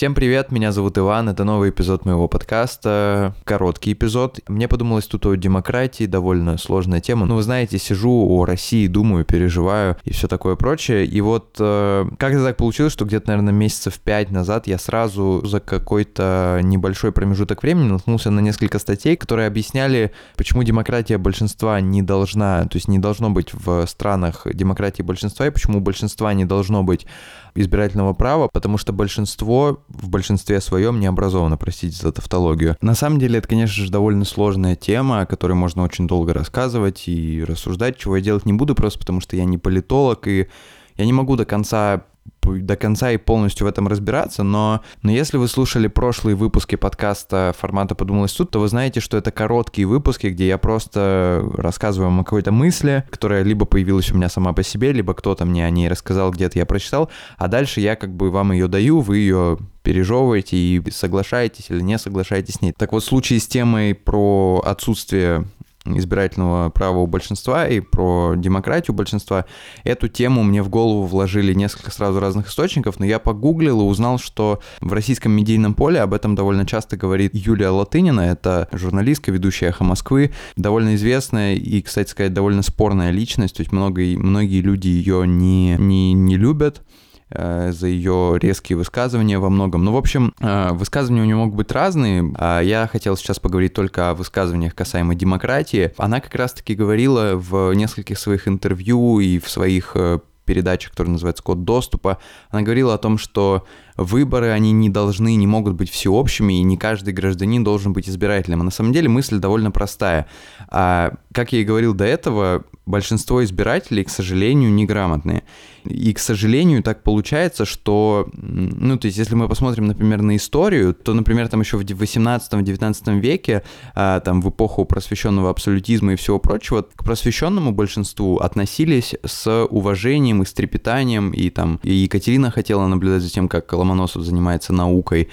[0.00, 4.40] Всем привет, меня зовут Иван, это новый эпизод моего подкаста, короткий эпизод.
[4.48, 7.26] Мне подумалось тут о демократии, довольно сложная тема.
[7.26, 11.04] Ну, вы знаете, сижу о России, думаю, переживаю и все такое прочее.
[11.04, 15.60] И вот э, как-то так получилось, что где-то, наверное, месяцев пять назад я сразу за
[15.60, 22.62] какой-то небольшой промежуток времени наткнулся на несколько статей, которые объясняли, почему демократия большинства не должна,
[22.62, 27.06] то есть не должно быть в странах демократии большинства, и почему большинства не должно быть
[27.54, 32.76] избирательного права, потому что большинство в большинстве своем не образовано, простите за тавтологию.
[32.80, 37.08] На самом деле это, конечно же, довольно сложная тема, о которой можно очень долго рассказывать
[37.08, 40.48] и рассуждать, чего я делать не буду, просто потому что я не политолог, и
[40.96, 42.04] я не могу до конца
[42.42, 47.54] до конца и полностью в этом разбираться, но, но если вы слушали прошлые выпуски подкаста
[47.56, 52.20] формата «Подумалось тут», то вы знаете, что это короткие выпуски, где я просто рассказываю вам
[52.20, 55.70] о какой-то мысли, которая либо появилась у меня сама по себе, либо кто-то мне о
[55.70, 59.58] ней рассказал, где-то я прочитал, а дальше я как бы вам ее даю, вы ее
[59.82, 62.72] пережевываете и соглашаетесь или не соглашаетесь с ней.
[62.72, 65.46] Так вот, в случае с темой про отсутствие
[65.84, 69.46] избирательного права у большинства и про демократию большинства.
[69.84, 74.18] Эту тему мне в голову вложили несколько сразу разных источников, но я погуглил и узнал,
[74.18, 79.68] что в российском медийном поле об этом довольно часто говорит Юлия Латынина, это журналистка, ведущая
[79.68, 84.88] «Эхо Москвы», довольно известная и, кстати сказать, довольно спорная личность, то есть многие, многие люди
[84.88, 86.82] ее не, не, не любят,
[87.30, 89.84] за ее резкие высказывания во многом.
[89.84, 92.32] Ну, в общем, э, высказывания у нее могут быть разные.
[92.36, 95.92] А я хотел сейчас поговорить только о высказываниях касаемо демократии.
[95.96, 100.18] Она как раз-таки говорила в нескольких своих интервью и в своих э,
[100.50, 102.18] передачах, которая называется «Код доступа»,
[102.50, 103.64] она говорила о том, что
[103.96, 108.60] выборы, они не должны, не могут быть всеобщими, и не каждый гражданин должен быть избирателем.
[108.60, 110.26] А на самом деле мысль довольно простая.
[110.68, 115.42] А, как я и говорил до этого, большинство избирателей, к сожалению, неграмотные.
[115.84, 120.92] И, к сожалению, так получается, что, ну, то есть, если мы посмотрим, например, на историю,
[120.92, 123.62] то, например, там еще в 18-19 веке,
[123.94, 130.42] а, там, в эпоху просвещенного абсолютизма и всего прочего, к просвещенному большинству относились с уважением
[130.42, 135.28] и с трепетанием, и там, и Екатерина хотела наблюдать за тем, как Ломоносов занимается наукой,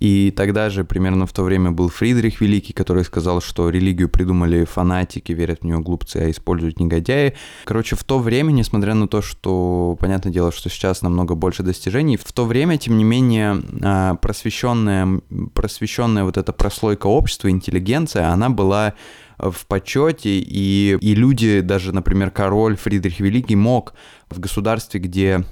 [0.00, 4.64] и тогда же примерно в то время был Фридрих Великий, который сказал, что религию придумали
[4.64, 7.34] фанатики, верят в нее глупцы, а используют негодяи.
[7.64, 12.16] Короче, в то время, несмотря на то, что, понятное дело, что сейчас намного больше достижений,
[12.16, 15.20] в то время, тем не менее, а, просвещенная,
[15.52, 18.94] просвещенная вот эта прослойка общества, интеллигенция, она была
[19.38, 23.94] в почете, и, и люди, даже, например, король Фридрих Великий мог
[24.30, 25.44] в государстве, где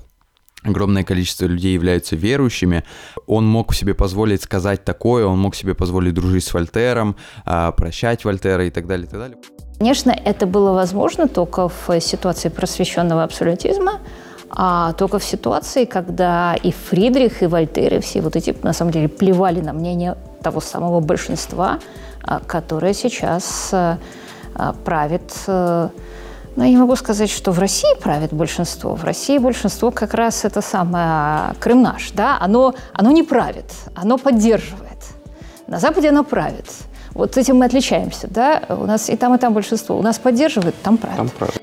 [0.62, 2.84] огромное количество людей являются верующими,
[3.26, 8.24] он мог себе позволить сказать такое, он мог себе позволить дружить с Вольтером, а, прощать
[8.24, 9.38] Вольтера и так далее, и так далее.
[9.78, 14.00] Конечно, это было возможно только в ситуации просвещенного абсолютизма,
[14.50, 18.92] а только в ситуации, когда и Фридрих, и Вольтер, и все вот эти, на самом
[18.92, 21.78] деле, плевали на мнение того самого большинства,
[22.22, 23.98] а, которое сейчас а,
[24.84, 25.32] правит
[26.58, 28.96] но я не могу сказать, что в России правит большинство.
[28.96, 34.18] В России большинство как раз это самое Крым наш, да, оно, оно не правит, оно
[34.18, 34.98] поддерживает.
[35.68, 36.66] На Западе оно правит.
[37.12, 39.96] Вот этим мы отличаемся, да, у нас и там, и там большинство.
[39.96, 41.16] У нас поддерживает, там правит.
[41.16, 41.62] Там правит.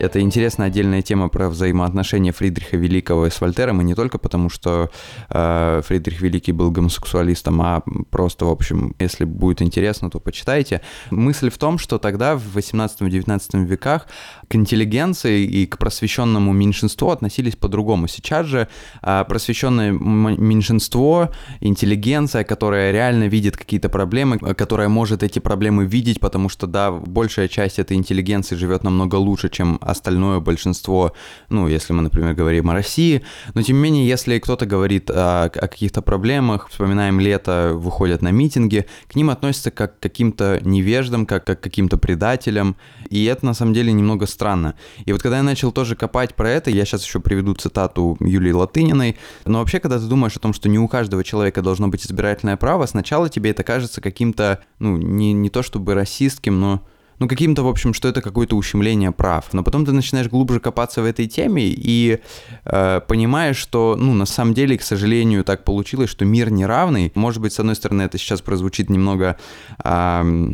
[0.00, 4.90] Это интересная отдельная тема про взаимоотношения Фридриха Великого с Вольтером, и не только потому, что
[5.28, 10.80] э, Фридрих Великий был гомосексуалистом, а просто, в общем, если будет интересно, то почитайте.
[11.10, 14.06] Мысль в том, что тогда, в 18-19 веках,
[14.50, 18.08] к интеллигенции и к просвещенному меньшинству относились по-другому.
[18.08, 18.66] Сейчас же
[19.00, 21.30] э, просвещенное меньшинство,
[21.60, 27.46] интеллигенция, которая реально видит какие-то проблемы, которая может эти проблемы видеть, потому что, да, большая
[27.46, 31.12] часть этой интеллигенции живет намного лучше, чем остальное большинство,
[31.48, 33.22] ну, если мы, например, говорим о России,
[33.54, 38.32] но тем не менее, если кто-то говорит о, о каких-то проблемах, вспоминаем лето, выходят на
[38.32, 42.74] митинги, к ним относятся как к каким-то невеждам, как, как к каким-то предателям,
[43.10, 44.39] и это на самом деле немного странно.
[45.04, 48.52] И вот когда я начал тоже копать про это, я сейчас еще приведу цитату Юлии
[48.52, 52.04] Латыниной, но вообще, когда ты думаешь о том, что не у каждого человека должно быть
[52.06, 56.82] избирательное право, сначала тебе это кажется каким-то, ну, не, не то чтобы расистским, но
[57.20, 59.52] ну, каким-то, в общем, что это какое-то ущемление прав.
[59.52, 62.18] Но потом ты начинаешь глубже копаться в этой теме и
[62.64, 67.12] э, понимаешь, что, ну, на самом деле, к сожалению, так получилось, что мир неравный.
[67.14, 69.36] Может быть, с одной стороны, это сейчас прозвучит немного
[69.84, 70.50] э,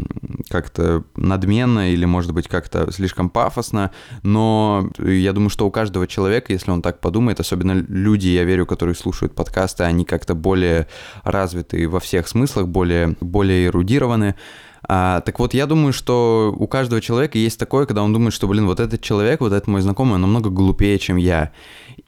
[0.48, 3.92] как-то надменно или, может быть, как-то слишком пафосно,
[4.24, 8.66] но я думаю, что у каждого человека, если он так подумает, особенно люди, я верю,
[8.66, 10.88] которые слушают подкасты, они как-то более
[11.22, 14.34] развиты во всех смыслах, более, более эрудированы,
[14.82, 18.46] А, так вот, я думаю, что у каждого человека есть такое, когда он думает, что,
[18.46, 21.52] блин, вот этот человек, вот этот мой знакомый, он намного глупее, чем я.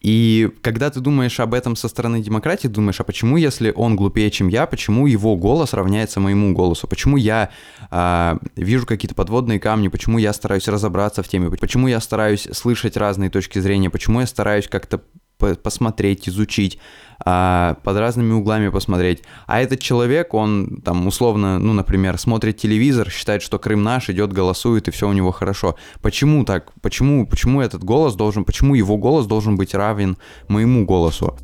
[0.01, 4.31] И когда ты думаешь об этом со стороны демократии, думаешь, а почему, если он глупее,
[4.31, 6.87] чем я, почему его голос равняется моему голосу?
[6.87, 7.51] Почему я
[7.91, 9.89] а, вижу какие-то подводные камни?
[9.89, 11.51] Почему я стараюсь разобраться в теме?
[11.51, 13.91] Почему я стараюсь слышать разные точки зрения?
[13.91, 15.03] Почему я стараюсь как-то
[15.39, 16.79] посмотреть, изучить,
[17.25, 19.23] а, под разными углами посмотреть.
[19.47, 24.33] А этот человек, он там условно, ну, например, смотрит телевизор, считает, что Крым наш, идет,
[24.33, 25.77] голосует, и все у него хорошо.
[26.01, 26.73] Почему так?
[26.81, 30.17] Почему, почему этот голос должен, почему его голос должен быть равен
[30.49, 31.37] моему голосу?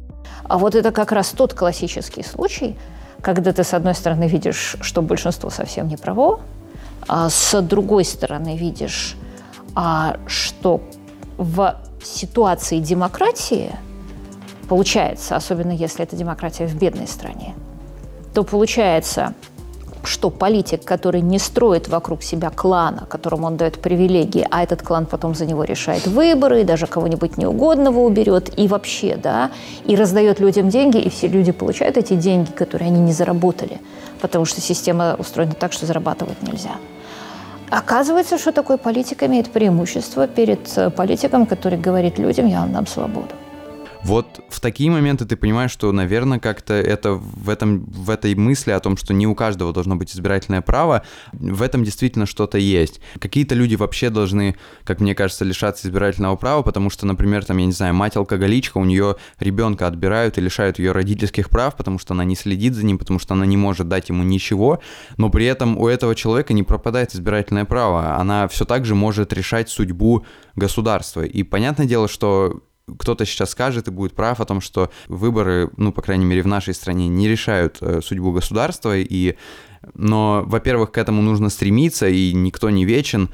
[0.44, 2.76] А вот это как раз тот классический случай,
[3.20, 6.41] когда ты, с одной стороны, видишь, что большинство совсем не право,
[7.08, 9.17] а с другой стороны, видишь,
[9.75, 10.81] а, что
[11.37, 13.74] в ситуации демократии
[14.68, 17.54] получается, особенно если это демократия в бедной стране,
[18.32, 19.34] то получается,
[20.04, 25.06] что политик, который не строит вокруг себя клана, которому он дает привилегии, а этот клан
[25.06, 29.50] потом за него решает выборы, даже кого-нибудь неугодного уберет, и вообще, да,
[29.86, 33.80] и раздает людям деньги, и все люди получают эти деньги, которые они не заработали,
[34.20, 36.72] потому что система устроена так, что зарабатывать нельзя–
[37.76, 42.86] Оказывается, что такой политик имеет преимущество перед э, политиком, который говорит людям, я вам дам
[42.86, 43.34] свободу.
[44.04, 48.70] Вот в такие моменты ты понимаешь, что, наверное, как-то это в, этом, в этой мысли
[48.70, 53.00] о том, что не у каждого должно быть избирательное право, в этом действительно что-то есть.
[53.18, 57.64] Какие-то люди вообще должны, как мне кажется, лишаться избирательного права, потому что, например, там, я
[57.64, 62.24] не знаю, мать-алкоголичка, у нее ребенка отбирают и лишают ее родительских прав, потому что она
[62.24, 64.80] не следит за ним, потому что она не может дать ему ничего,
[65.16, 68.16] но при этом у этого человека не пропадает избирательное право.
[68.16, 70.26] Она все так же может решать судьбу
[70.56, 71.22] государства.
[71.22, 72.60] И понятное дело, что
[72.98, 76.46] кто-то сейчас скажет и будет прав о том, что выборы, ну, по крайней мере, в
[76.46, 79.36] нашей стране не решают э, судьбу государства, и
[79.92, 83.28] но, во-первых, к этому нужно стремиться, и никто не вечен,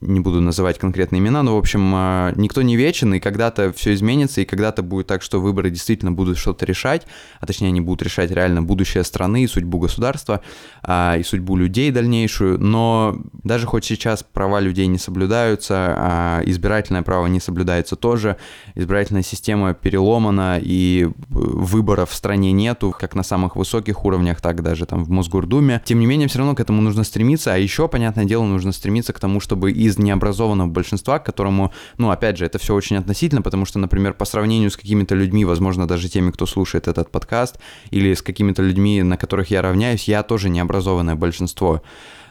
[0.00, 3.92] не буду называть конкретные имена, но, в общем, а, никто не вечен, и когда-то все
[3.92, 7.06] изменится, и когда-то будет так, что выборы действительно будут что-то решать,
[7.38, 10.40] а точнее они будут решать реально будущее страны и судьбу государства,
[10.82, 17.02] а, и судьбу людей дальнейшую, но даже хоть сейчас права людей не соблюдаются, а избирательное
[17.02, 18.36] право не соблюдается тоже,
[18.74, 24.86] избирательная система переломана, и выборов в стране нету, как на самых высоких уровнях, так даже
[24.86, 25.82] там в Мосгордуме.
[25.84, 29.12] Тем не менее, все равно к этому нужно стремиться, а еще, понятное дело, нужно стремиться
[29.12, 33.66] к тому, чтобы из необразованного большинства, которому, ну, опять же, это все очень относительно, потому
[33.66, 37.58] что, например, по сравнению с какими-то людьми, возможно, даже теми, кто слушает этот подкаст,
[37.90, 41.82] или с какими-то людьми, на которых я равняюсь, я тоже необразованное большинство.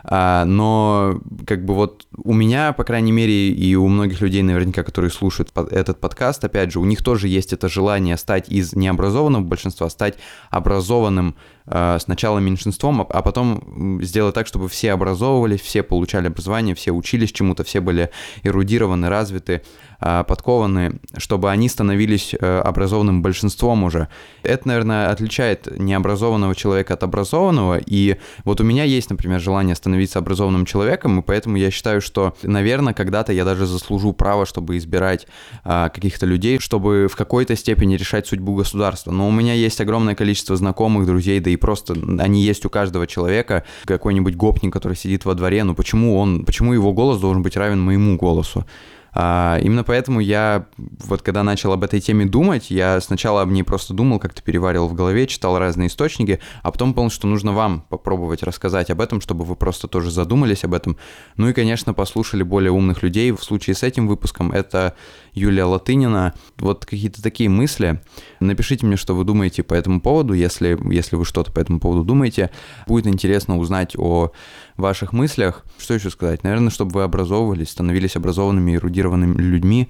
[0.04, 4.84] А, но как бы вот у меня, по крайней мере, и у многих людей наверняка,
[4.84, 9.44] которые слушают этот подкаст, опять же, у них тоже есть это желание стать из необразованного
[9.44, 10.16] большинства, стать
[10.50, 11.36] образованным
[11.66, 16.92] э, сначала меньшинством, а, а потом сделать так, чтобы все образовывались, все получали образование, все
[16.92, 18.12] учились чему-то, все были
[18.44, 19.63] эрудированы, развиты,
[20.00, 24.07] подкованы, чтобы они становились э, образованным большинством уже.
[24.44, 30.19] Это, наверное, отличает необразованного человека от образованного, и вот у меня есть, например, желание становиться
[30.19, 35.28] образованным человеком, и поэтому я считаю, что, наверное, когда-то я даже заслужу право, чтобы избирать
[35.63, 39.12] каких-то людей, чтобы в какой-то степени решать судьбу государства.
[39.12, 43.07] Но у меня есть огромное количество знакомых, друзей, да и просто они есть у каждого
[43.07, 43.66] человека.
[43.86, 47.81] Какой-нибудь гопник, который сидит во дворе, ну почему он, почему его голос должен быть равен
[47.81, 48.66] моему голосу?
[49.13, 53.63] А, именно поэтому я, вот когда начал об этой теме думать, я сначала об ней
[53.63, 57.81] просто думал, как-то переваривал в голове, читал разные источники, а потом понял, что нужно вам
[57.89, 60.97] попробовать рассказать об этом, чтобы вы просто тоже задумались об этом.
[61.37, 63.31] Ну и, конечно, послушали более умных людей.
[63.31, 64.95] В случае с этим выпуском это
[65.40, 66.34] Юлия Латынина.
[66.58, 68.02] Вот какие-то такие мысли.
[68.40, 72.04] Напишите мне, что вы думаете по этому поводу, если, если вы что-то по этому поводу
[72.04, 72.50] думаете.
[72.88, 74.31] Будет интересно узнать о
[74.78, 75.66] ваших мыслях.
[75.78, 76.44] Что еще сказать?
[76.44, 79.90] Наверное, чтобы вы образовывались, становились образованными, эрудированными людьми.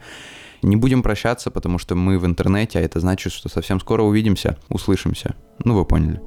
[0.61, 4.57] Не будем прощаться, потому что мы в интернете, а это значит, что совсем скоро увидимся,
[4.69, 5.35] услышимся.
[5.63, 6.21] Ну, вы поняли.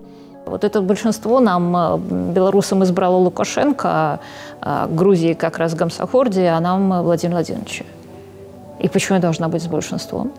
[0.46, 1.98] Вот это большинство нам, э,
[2.34, 4.20] белорусам, избрало Лукашенко,
[4.60, 7.82] а Грузии как раз Гамсахорди, а нам Владимир Владимирович.
[8.82, 10.32] И почему я должна быть с большинством?